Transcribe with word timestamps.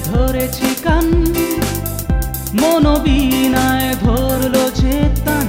ধরেছি 0.00 0.70
কান, 0.84 1.06
মনোবিনায় 2.60 3.90
ধরলো 4.04 4.64
চেতন 4.80 5.46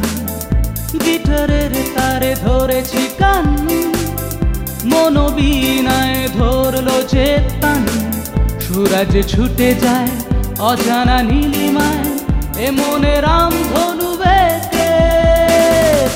গিটারের 1.04 1.74
তারে 1.96 2.32
ধরেছি 2.46 3.04
কান 3.20 3.46
চেতন 7.12 7.82
সুরাজ 8.64 9.14
ছুটে 9.32 9.70
যায় 9.84 10.12
অজানা 10.70 11.18
নীলিমায়, 11.30 12.04
এ 12.66 12.68
মনে 12.72 13.16
রাম 13.26 13.54
ধনু 13.72 14.10
বেঁকে 14.22 14.92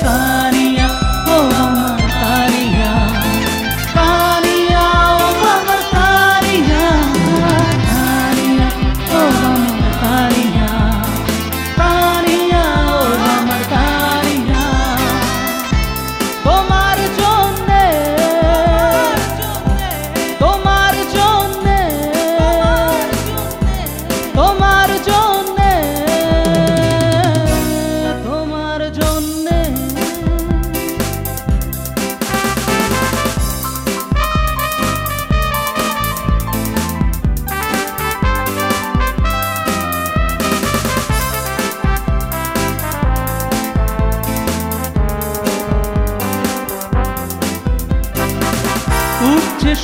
তানিয়া 0.04 0.71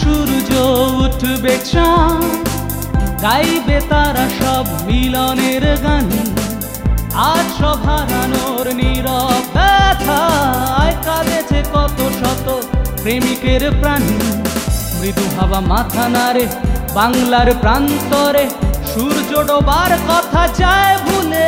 সূর্য 0.01 0.51
উঠবে 1.03 1.55
চাঁদ, 1.71 2.23
গাইবে 3.25 3.79
তারা 3.91 4.27
সব 4.41 4.65
মিলনের 4.87 5.65
গান। 5.85 6.07
আজ 7.33 7.47
সব 7.59 7.79
হারানোর 7.87 8.67
নীরব 8.79 9.43
ব্যথায় 9.55 10.95
কাঁদেছে 11.07 11.61
কত 11.75 11.99
শত 12.21 12.47
প্রেমিকের 13.03 13.63
প্রাণ। 13.81 14.03
মৃদু 14.99 15.25
হাওয়া 15.37 15.61
মাথা 15.73 16.05
নাড়ে 16.15 16.45
বাংলার 16.97 17.49
প্রান্তরে, 17.63 18.45
সূর্য 18.91 19.33
ডোবার 19.49 19.93
কথা 20.11 20.43
যায় 20.61 20.97
ভুলে 21.07 21.48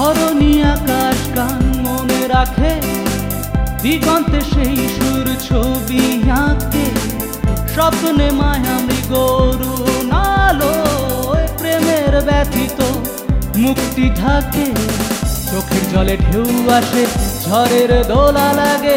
ধরণী 0.00 0.52
আকাশ 0.74 1.18
গান 1.36 1.62
মনে 1.86 2.22
রাখে, 2.34 2.72
দিগন্তে 3.82 4.40
সেই 4.52 4.78
সুর 4.96 5.26
ছবি 5.48 6.04
আঁকে। 6.44 6.86
স্বপ্নে 7.72 8.28
মায়া 8.40 8.76
মৃগরু 8.86 9.74
নালো 10.12 10.74
প্রেমের 11.58 12.14
ব্যথিত 12.28 12.80
মুক্তি 13.62 14.06
ঢাকে। 14.20 14.66
চোখের 15.50 15.84
জলে 15.92 16.16
ঢেউ 16.24 16.48
আসে, 16.78 17.04
ঝড়ের 17.44 17.90
দোলা 18.10 18.48
লাগে, 18.60 18.96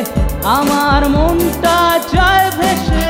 আমার 0.58 1.02
মনটা 1.16 1.78
যায় 2.14 2.48
ভেসে। 2.60 3.10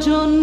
জন্যে 0.00 0.39